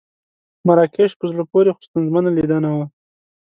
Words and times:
مراکش 0.67 1.11
په 1.19 1.25
زړه 1.31 1.43
پورې 1.51 1.71
خو 1.75 1.81
ستونزمنه 1.87 2.29
لیدنه 2.37 2.69
وه. 2.75 2.85